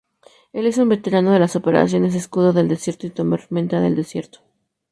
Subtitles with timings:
[0.51, 4.39] Él es un veterano de las Operaciones Escudo del Desierto y Tormenta del Desierto.